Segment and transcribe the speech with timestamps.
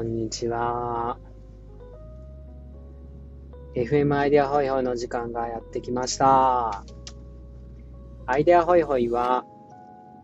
[0.00, 1.18] こんにちは。
[3.76, 6.86] FM アイデアホイホイの時間がやってきました。
[8.24, 9.44] アイデアホイホイは、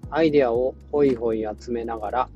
[0.08, 2.28] アイデアをホイホイ集めながら、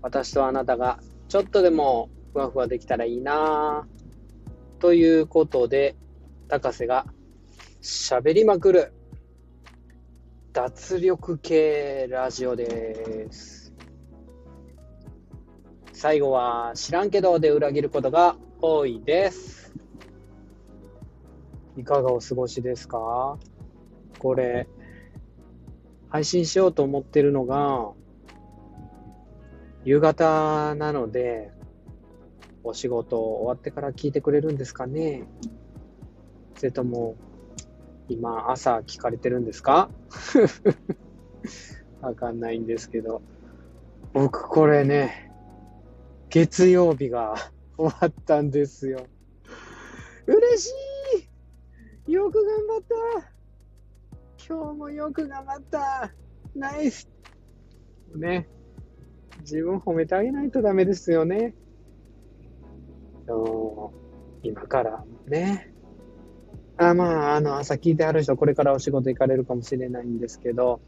[0.00, 5.94] 私とあなたがちょっとでもふわふわできたらいいなぁということで、
[6.48, 7.04] 高瀬が
[7.82, 8.94] 喋りまくる
[10.54, 13.61] 脱力系ラジオです。
[16.02, 19.72] 最後は知らんけどで裏切ることが多いです。
[21.76, 23.38] いかがお過ごしですか？
[24.18, 24.66] これ、
[26.08, 27.92] 配信しようと思ってるのが、
[29.84, 31.52] 夕方なので、
[32.64, 35.22] お仕事終わってから聞いてくれるんですかね？
[36.56, 37.14] それとも、
[38.08, 39.88] 今朝聞かれてるんですか？
[42.02, 43.22] わかんないんですけど。
[44.12, 45.31] 僕これね、
[46.32, 47.34] 月曜日が
[47.76, 49.06] 終わったんですよ。
[50.26, 50.70] 嬉し
[52.08, 52.82] いよく頑張っ
[54.48, 56.10] た今日もよく頑張った
[56.54, 57.06] ナイス
[58.14, 58.48] ね。
[59.40, 61.54] 自分褒めてあげないとダメですよね。
[64.42, 65.70] 今からね。
[66.78, 70.80] あまあ、あの、朝聞いてある人、これからお仕事行かれるかもしれないんですけど、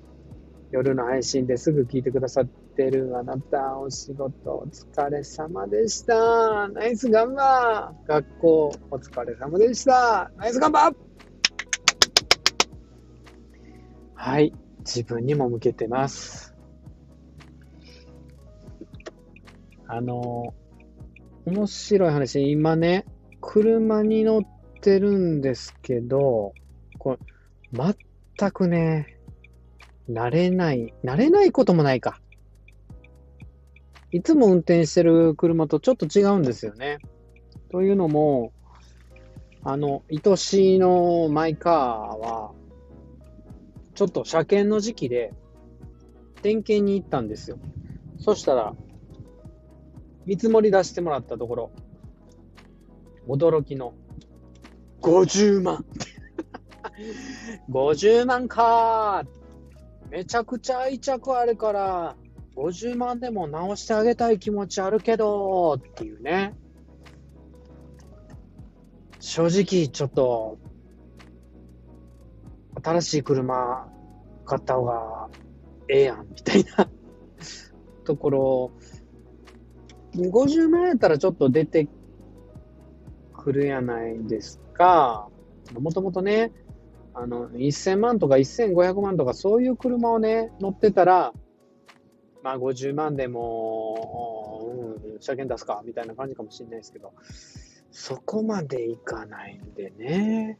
[0.74, 6.66] 夜の配信ですぐ聞いてくださってるあなた、お仕事お疲れ様でした。
[6.66, 10.32] ナイスガンバー学校お疲れ様でした。
[10.36, 10.96] ナイスガンバー
[14.14, 16.56] はい、自分にも向けてます。
[19.86, 20.54] あの、
[21.46, 23.06] 面白い話、今ね、
[23.40, 24.42] 車に乗っ
[24.80, 26.52] てるんですけど、
[26.98, 27.16] こ
[27.72, 27.94] れ、
[28.36, 29.13] 全くね、
[30.10, 32.20] 慣れない、慣れないこともないか。
[34.12, 36.98] いつも運転してる車とちょっと違うんですよね。
[37.70, 38.52] というのも、
[39.62, 41.74] あの、愛しいのマイカー
[42.18, 42.52] は、
[43.94, 45.32] ちょっと車検の時期で
[46.42, 47.58] 点検に行ったんですよ。
[48.18, 48.74] そしたら、
[50.26, 51.70] 見積もり出してもらったところ、
[53.26, 53.94] 驚きの
[55.00, 55.84] 50万。
[57.70, 59.24] 50万か
[60.14, 62.16] めちゃくちゃ愛着あるから、
[62.54, 66.54] 50万でも直してあげたい気持ちあるけど、っていうね。
[69.18, 70.56] 正直、ちょっと、
[72.80, 73.88] 新しい車
[74.44, 75.30] 買った方が
[75.88, 76.88] ええやん、みたいな
[78.04, 78.70] ところ、
[80.14, 81.88] 50万やったらちょっと出て
[83.32, 85.28] くるやないですか。
[85.76, 86.52] もともとね、
[87.14, 91.32] あの、1000万とか1500万とかそういう車をね、乗ってたら、
[92.42, 97.12] まあ50万でも、うん、車検出すか、みたいな感じかもしれないですけど、
[97.90, 100.58] そこまでいかないんでね。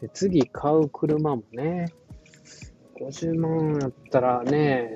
[0.00, 1.92] で次買う車もね、
[2.98, 4.88] 50万やったらね、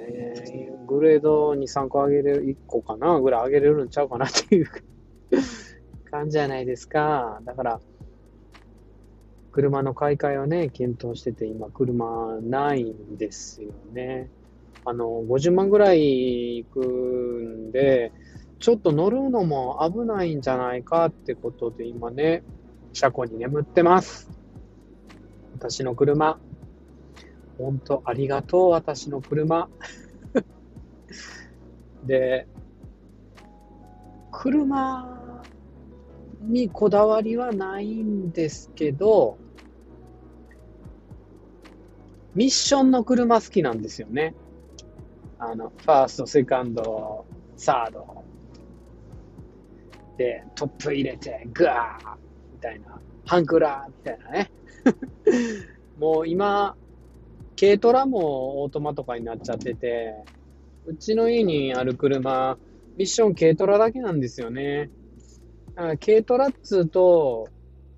[0.46, 4.66] えーグレード2、3個上げれる、1個かなぐらい上げれるんちゃうかなっていう
[6.10, 7.40] 感じじゃないですか。
[7.44, 7.80] だから、
[9.54, 14.28] 車の買い替えをね、検討してて、今、車ないんですよね。
[14.84, 18.10] あの、50万ぐらいいくんで、
[18.58, 22.42] ちょっと乗るのも危ないんじゃないかってことで、今ね、
[22.92, 24.28] 車庫に眠ってます。
[25.52, 26.40] 私の車。
[27.56, 29.68] 本当ありがとう、私の車。
[32.04, 32.48] で、
[34.32, 35.46] 車
[36.40, 39.38] にこだわりはないんですけど、
[42.34, 44.34] ミッションの車好きなんですよね。
[45.38, 48.24] あの、ファースト、セカンド、サード。
[50.18, 52.16] で、トップ入れて、グワー
[52.52, 54.50] みたいな、ハンクラーみたいなね。
[55.98, 56.76] もう今、
[57.58, 60.14] 軽トラもオートマとかになっちゃってて、
[60.86, 62.58] うちの家にある車、
[62.96, 64.90] ミッション軽トラだけなんですよね。
[65.76, 67.48] 軽トラっつうと、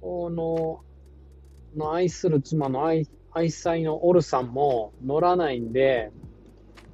[0.00, 0.80] この、
[1.76, 3.06] の愛する妻の愛
[3.36, 6.10] 愛妻のオルさんも乗らないんで、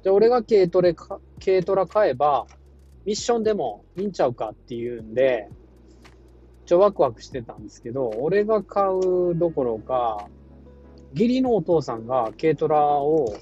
[0.03, 2.47] じゃあ俺が軽トラか、軽トラ買えば、
[3.05, 5.47] ミッションでもいいんちゃうかっていうんで、
[6.65, 10.27] ちょワクワクしてたんですけど、俺が買うどころか、
[11.13, 13.37] 義理のお父さんが軽トラを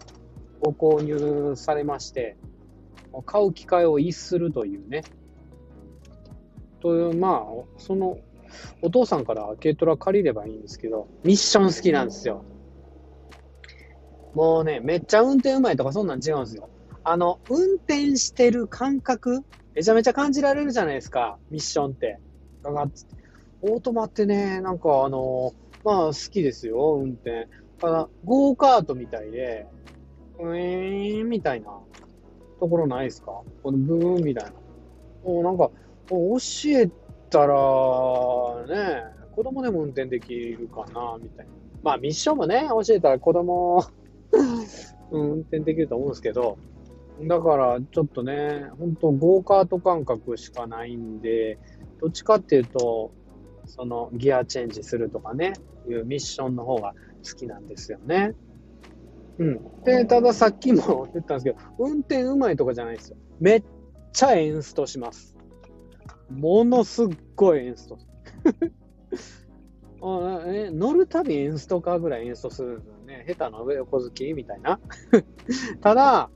[0.59, 2.37] ご購入されまして、
[3.25, 5.01] 買う機会を逸するというね。
[6.81, 8.19] という、まあ、その、
[8.83, 12.45] お父さんから軽トラ借りればいいんですけど、ミッション好きなんですよ。
[14.33, 16.69] もうね、めっちゃ運転うまいとかそんなん違うんですよ。
[17.03, 19.43] あの、運転してる感覚
[19.73, 22.19] めちゃめちゃ感じられるじゃないですか、ミッションって。
[22.63, 23.15] ガガッつって。
[23.61, 27.47] オートマってね、なんかあの、まあ好きですよ、運転。
[27.79, 29.67] ただ、ゴーカートみたいで、
[30.39, 31.71] ウィーンみたいな
[32.59, 33.41] ところないですか？
[33.63, 34.51] このブーンみたいな。
[35.23, 35.71] もうなんか、
[36.09, 36.37] 教
[36.67, 36.89] え
[37.29, 37.55] たら、
[38.67, 39.03] ね、
[39.35, 41.51] 子供でも運転できるかな、みたいな。
[41.83, 43.83] まあミッションもね、教えたら子供
[45.11, 46.57] 運転できると思うんですけど、
[47.23, 51.59] だからちょっとね、本当ゴーカート感覚しかないんで、
[51.99, 53.11] どっちかっていうと、
[53.65, 55.53] そのギアチェンジするとかね、
[55.87, 56.93] いうミッションの方が
[57.23, 58.33] 好きなんですよね。
[59.37, 59.83] うん。
[59.83, 63.17] で、たださっきも 言ったんですけど、運転うまいとかじゃないですよ。
[63.39, 63.63] めっ
[64.13, 65.35] ちゃエンストします。
[66.29, 67.97] ものすっごいエンスト。
[70.03, 73.25] あえ乗るたびエンストかぐらいエンストするんですよね。
[73.27, 74.79] 下手な上横好きみたいな。
[75.81, 76.29] ただ、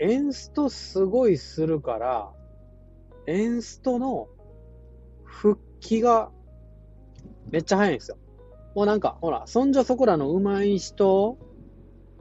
[0.00, 2.32] エンストすごいするから、
[3.26, 4.28] エンストの
[5.24, 6.30] 復帰が
[7.50, 8.16] めっちゃ早いんですよ。
[8.74, 11.38] もうなんか、ほら、そんじょそこらの上手い人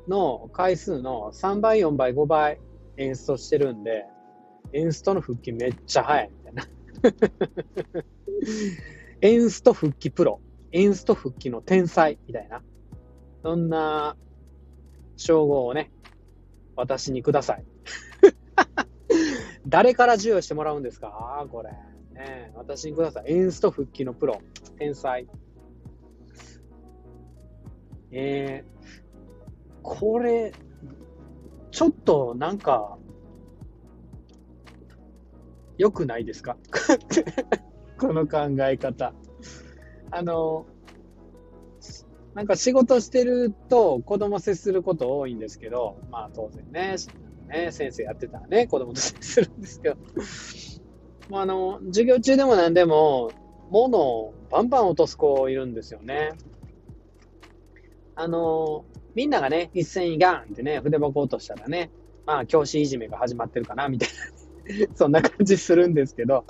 [0.07, 2.59] の回数の3倍、4倍、5倍
[2.97, 4.05] エンストしてるんで、
[4.73, 6.63] エンストの復帰めっちゃ早いみたいな。
[9.21, 10.41] エンスト復帰プロ、
[10.77, 12.61] エンスト復帰の天才みたいな。
[13.41, 14.15] そんな
[15.15, 15.91] 称号をね、
[16.75, 17.65] 私にください。
[19.67, 21.47] 誰から授与してもらうんですか？
[21.51, 21.71] これ。
[22.13, 23.31] ね、私にください。
[23.33, 24.39] エンスト復帰のプロ、
[24.77, 25.27] 天才。
[28.11, 30.53] えー、これ、
[31.71, 32.99] ちょっとなんか、
[35.79, 36.55] 良くないですか？
[37.99, 39.15] この考え方。
[40.11, 40.65] あの、
[42.33, 46.95] なんか仕事してると子供接すること多いんですけど、まあ当然ね、
[47.47, 49.97] ね先生やってたらね、子供と接するんですけど、
[51.29, 53.31] まあ、あの、授業中でも何でも、
[53.69, 56.33] 物をバンバン落とす子いるんですよね。
[58.15, 61.91] あの、みんながね、一斉にガンってね、筆箱落としたらね、
[62.25, 64.36] まあ、教師いじめが始まってるかな、みたいな
[64.95, 66.45] そんな感じするんですけど、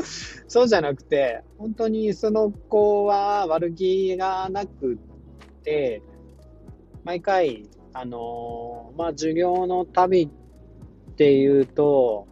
[0.48, 4.98] そうじゃなくて、本当にその子は悪気がなく
[5.64, 6.02] て、
[7.04, 12.28] 毎回、あのまあ、授業の旅っていうと、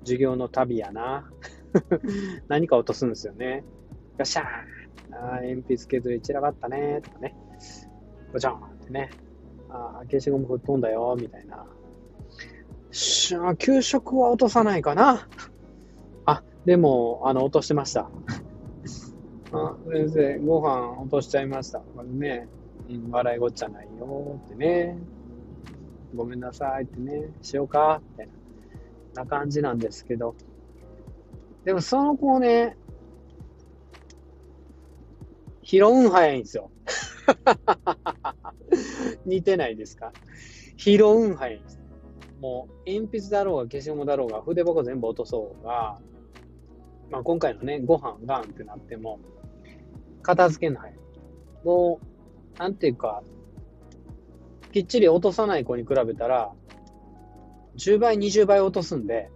[0.00, 1.30] 授業の旅やな。
[2.48, 3.64] 何か落とすんですよね。
[4.18, 7.34] よっしゃーあ鉛筆削り散らばったねとかね。
[8.32, 9.10] ごちゃんってね。
[9.68, 11.66] ああ消しゴム吹っ飛んだよみたいな。
[12.92, 15.28] し給食は落とさないかな。
[16.26, 18.10] あ、でも、あの、落としてました。
[19.54, 21.80] あ先生、ご飯落としちゃいました。
[21.80, 22.48] これね、
[22.88, 24.96] うん、笑いごっちゃないよってね。
[26.14, 28.28] ごめんなさいってね、しようかって
[29.14, 30.34] な感じなんですけど、
[31.64, 32.76] でもその子ね、
[35.62, 36.70] 拾うん早いんですよ。
[39.24, 40.12] 似てないですか？
[40.76, 41.81] 拾うん早いんです。
[42.42, 46.00] もう、鉛筆だろうが消しゴムだろうが、筆箱全部落とそうが、
[47.08, 49.20] まあ今回のね、ご飯ガンってなっても、
[50.22, 50.94] 片付けない。
[51.62, 52.00] も
[52.56, 53.22] う、なんていうか、
[54.72, 56.52] きっちり落とさない子に比べたら、
[57.76, 59.30] 10倍、20倍落とすんで、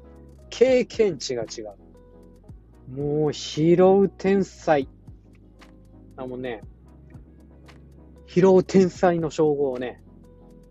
[0.51, 1.63] 経験値が違
[2.91, 3.01] う。
[3.01, 4.89] もう拾う天才。
[6.17, 6.63] あ、もうね、
[8.27, 10.03] 拾う天才の称号をね、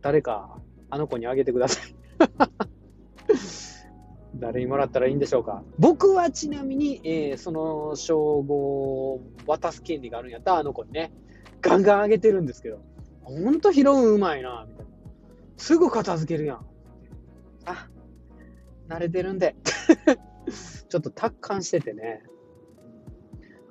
[0.01, 1.94] 誰かあの子にあげてください。
[4.35, 5.63] 誰にもらったらいいんでしょうか？
[5.79, 8.55] 僕はちなみに、えー、その称号
[9.13, 11.11] を渡す権利があるんやったら、あの子にね、
[11.61, 12.79] ガンガンあげてるんですけど、
[13.23, 14.91] ほんと拾ううまいな、みたいな。
[15.57, 16.65] すぐ片付けるやん。
[17.65, 17.89] あ、
[18.89, 19.55] 慣れてるんで。
[20.89, 22.23] ちょっと達観しててね。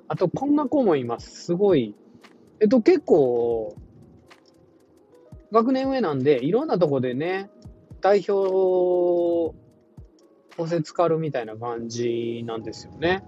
[0.07, 1.45] あと、こんな子もいます。
[1.45, 1.95] すごい。
[2.59, 3.75] えっと、結構、
[5.51, 7.49] 学年上なんで、いろんなとこでね、
[8.01, 9.55] 代表、
[10.57, 13.23] 補せつかるみたいな感じなんですよね。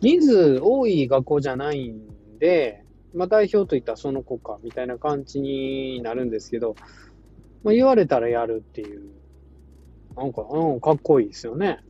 [0.00, 6.76] 人数多い学校じゃないんで、まあ、代表といったらその子か、みたいな感じになるんですけど、
[7.64, 9.02] まあ、言われたらやるっていう、
[10.16, 11.80] なんか、うん、かっこいいですよね。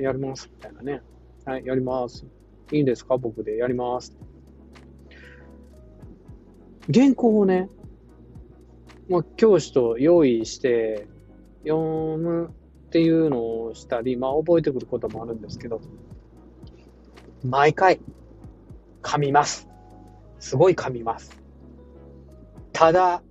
[0.00, 1.02] やります、みたいなね。
[1.44, 2.26] はい、やります。
[2.72, 3.16] いいんですか？
[3.16, 4.16] 僕でやります。
[6.92, 7.68] 原稿をね、
[9.08, 11.06] まあ、教師と用意して
[11.62, 12.48] 読む
[12.86, 15.80] っていうのをしたり、まあ、覚えてくることもあるんですけど、
[17.44, 18.00] 毎回、
[19.02, 19.68] 噛みます。
[20.38, 21.40] すごい噛みます。
[22.72, 23.22] ただ、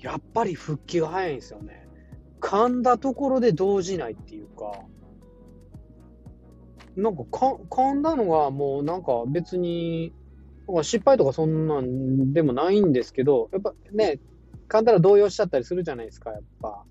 [0.00, 1.88] やっぱり復帰が早いんですよね。
[2.40, 4.82] 噛んだところで動じないっていうか、
[6.96, 10.12] なんかか噛んだのがもうなんか別に、
[10.82, 14.20] 失敗とかそんなんでもないんですけど、やっぱね、
[14.68, 16.84] 噛んだら動揺しちゃったりするじゃないですか、やっぱ。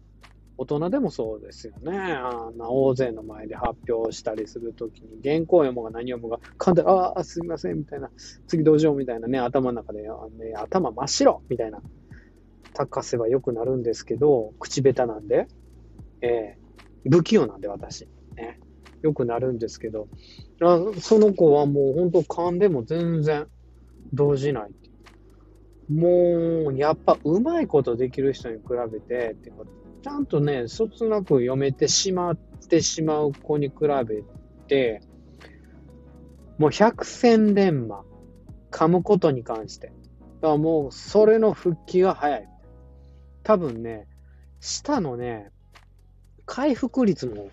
[0.59, 1.97] 大人でもそうですよね。
[1.97, 8.09] あんな大勢の前で発表したりするときに、原稿読もうが何読もうが、噛んだら、ああ、すみません、みたいな、
[8.47, 10.07] 次どうしよう、みたいなね、頭の中で、ね、
[10.55, 11.79] 頭真っ白みたいな、
[12.73, 15.47] 高せばよくなるんですけど、口下手なんで、
[16.21, 18.07] えー、不器用なんで、私。
[18.35, 18.59] ね、
[19.03, 20.07] よくなるんですけど、
[20.61, 23.47] あその子はもう本当噛んでも全然
[24.13, 24.71] 動じない。
[25.89, 29.51] もう、やっぱうまいことできる人に比べて、って
[30.03, 32.37] ちゃんとね、そつなく読めてしまっ
[32.69, 33.75] てしまう子に比
[34.05, 34.23] べ
[34.67, 35.01] て、
[36.57, 38.03] もう百戦錬磨、
[38.71, 39.87] 噛むことに関して。
[39.87, 42.49] だからもう、それの復帰が早い。
[43.43, 44.07] 多分ね、
[44.59, 45.51] 舌のね、
[46.45, 47.49] 回復率も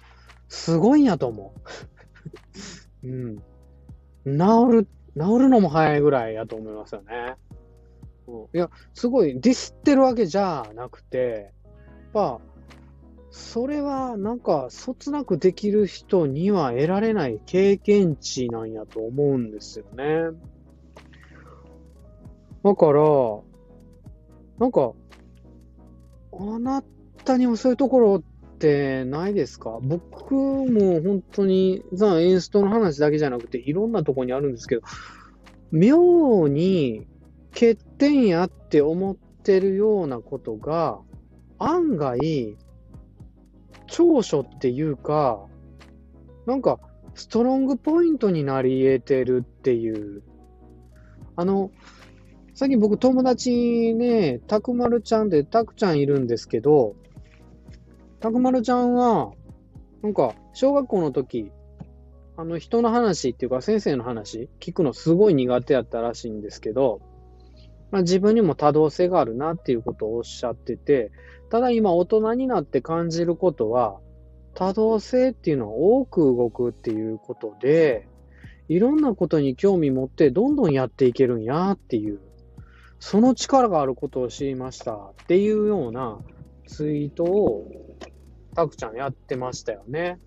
[0.48, 1.54] すごいんやと思
[3.02, 3.06] う。
[3.06, 3.38] うん。
[4.26, 4.84] 治る、
[5.16, 7.36] 治るのも早いぐらいやと思いますよね。
[8.52, 11.52] いや、すごいディスってるわけじゃなくて、
[12.14, 12.40] ぱ、
[13.30, 20.30] それはなんか、そつなくできる人には得られない経験値なんやと思うんですよね。
[22.62, 23.02] だから、
[24.58, 24.92] なんか、
[26.32, 26.82] あな
[27.24, 28.22] たにもそういうところっ
[28.58, 29.80] てないですか？
[29.82, 34.82] 僕も本当に、ザ・エンストの話だけじゃなくて、いろんなとこにあるんですけど、
[35.72, 37.06] 妙に
[37.54, 40.99] 欠点やって思ってるようなことが、
[41.58, 42.56] 案外、
[43.87, 45.46] 長所っていうか、
[46.46, 46.80] なんか、
[47.14, 50.23] ストロングポイントになり得てるっていう。
[51.37, 51.70] あの、
[52.54, 56.96] 最近僕友達ね、たくまるちゃんでたくちゃんいるんですけど、
[58.18, 59.32] たくまるちゃんは、
[60.02, 61.52] なんか、小学校の時、
[62.37, 67.00] あの、人の話っていうか先生の話聞くのすごい苦手やったらしいんですけど、
[67.90, 71.12] まあ、自分にも多動性があるなっていうことをおっしゃってて、
[71.50, 74.00] ただ今大人になって感じることは、
[74.54, 78.08] 多動性っていうのは多く動くっていうことで、
[78.68, 82.20] いろんなことに興味持ってどんどんやっていけるんやっていう、
[82.98, 86.18] その力があることを知りましたっていうような
[86.66, 87.70] ツイートを
[88.54, 90.18] たくちゃんやってましたよね。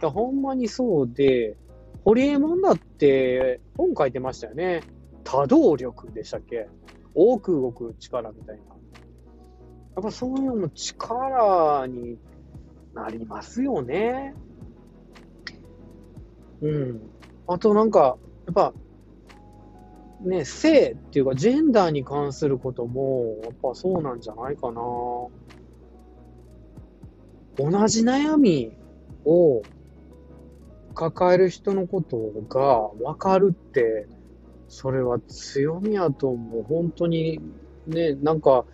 [0.00, 1.56] ほんまにそうで、
[2.04, 4.82] ホリエモンだって本書いてましたよね。
[5.22, 6.68] 多動力でしたっけ？
[7.14, 8.62] 多く動く力みたいな。
[9.94, 12.18] やっぱそういうのも力に
[12.94, 14.34] なりますよね。
[16.62, 17.00] うん。
[17.46, 18.16] あとなんか、
[18.46, 18.72] やっぱ、
[20.20, 24.80] ね、性っていうか、ジェンダーに関することも、やっぱそうなんじゃないかな。
[27.58, 28.72] 同じ悩み
[29.24, 29.62] を
[30.94, 32.16] 抱える人のこと
[32.48, 34.06] が分かるって、
[34.72, 36.62] それは強みやと思う。
[36.62, 37.38] 本当に、
[37.86, 38.64] ね、なんか、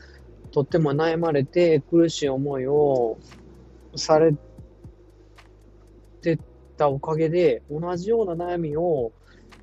[0.53, 3.19] とっても悩まれて苦しい思いを
[3.97, 4.33] され
[6.23, 6.39] て
[6.77, 9.11] たおかげで、同じような悩みを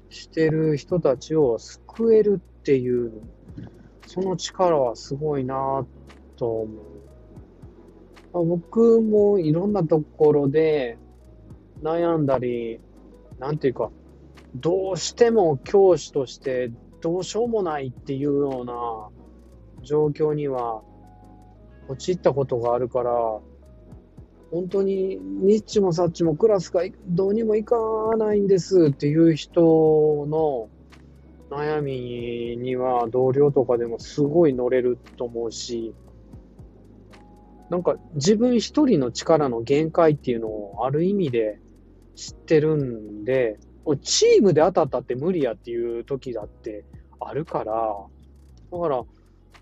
[0.10, 3.14] してる人たちを救えるっていう、
[4.06, 5.88] その力はすごいな
[6.36, 6.74] と思
[8.44, 8.46] う。
[8.46, 10.98] 僕もいろんなところで
[11.82, 12.82] 悩んだり、
[13.40, 13.90] なんていうか、
[14.56, 16.72] どうしても教師として
[17.02, 20.82] どうしようもないっていうような状況には
[21.88, 23.12] 陥ったことがあるから、
[24.52, 27.76] 本当にニッチもサッチもクラスがどうにもいか
[28.18, 29.62] ないんですっていう人
[30.30, 30.70] の
[31.50, 35.94] 悩みには同僚とかでもすごい乗れると思うし、
[37.70, 41.60] なんか自分一人の力の限界っていうのをある意味で
[42.16, 43.60] 知ってるんで、
[44.02, 46.86] チームで当たったって無理やっていう時だって
[47.20, 47.74] あるから、
[48.72, 49.04] だから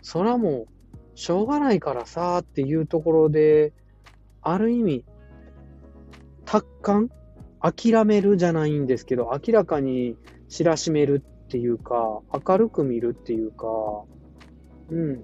[0.01, 0.67] それはもう、
[1.15, 3.73] しょうがないからさっていうところで、
[4.41, 5.05] ある意味、
[6.45, 7.09] 達観
[7.61, 10.17] 諦めるじゃないんですけど、明らかに
[10.49, 13.67] 知らしめるっていうか、明るく見るっていうか、
[14.89, 15.23] うん。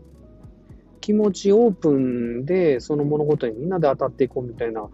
[1.02, 4.90] 気持ちオープンで、その物事にみんなで当たっていこうみたいな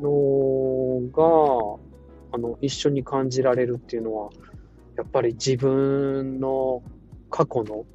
[0.00, 1.89] のが、
[2.32, 4.30] あの、一緒に感じられるっていうのは、
[4.96, 6.82] やっぱり自分の
[7.30, 7.86] 過去の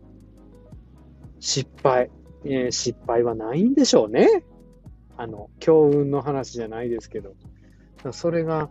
[1.40, 2.10] 失敗、
[2.44, 4.44] えー、失敗はないんでしょうね。
[5.18, 7.36] あの、強運の話じゃないですけど。
[8.12, 8.70] それが、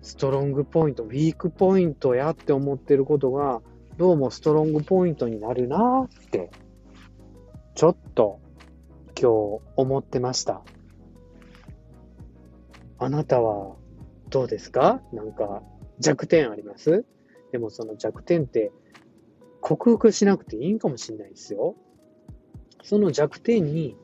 [0.00, 3.62] ストロングポイント、ウィークポイントやって思ってることが、
[3.98, 6.50] どうもストロングポイントになるなって、
[7.74, 8.40] ちょっと
[9.18, 10.62] 今日思ってました。
[12.98, 13.76] あなたは
[14.32, 15.00] どうですか？
[15.12, 15.62] なんか
[16.00, 17.04] 弱点あります？
[17.52, 18.72] でもその弱点って
[19.60, 21.76] 克服しなくていいんかもしれないですよ。
[22.82, 23.96] その弱点に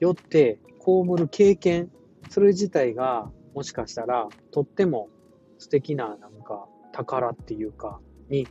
[0.00, 1.90] よって被る経験、
[2.30, 5.08] それ自体がもしかしたらとっても
[5.58, 8.46] 素敵ななんか宝っていうかに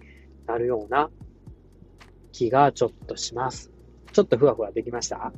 [0.45, 1.09] なるような
[2.31, 3.71] 気がちょっとします。
[4.11, 5.31] ちょっとふわふわできました？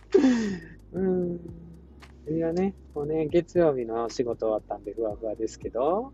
[0.92, 1.40] うん。
[2.30, 6.12] いやね、もうね、月曜日の仕事終わったんでふわふわですけど、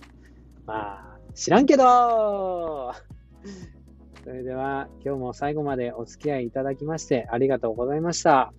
[0.67, 2.93] まあ、知らんけど
[4.25, 8.53] それでは、今日も最後までお付き合いいただきましてありがとうございました。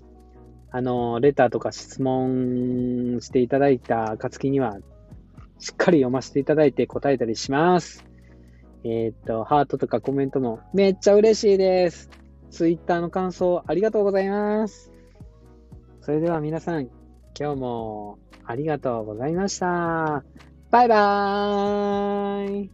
[0.72, 4.80] あの、レターとか質問していただいた暁には、
[5.60, 8.06] しっかり読ませていただいて答えたりします。
[8.86, 12.10] えーっと、ハートとかコメントもめっちゃ嬉しいです。
[12.50, 14.92] ツイッターの感想ありがとうございます。
[16.00, 16.90] それでは皆さん、
[17.38, 20.24] 今日もありがとうございました。
[20.70, 22.72] バイバーイ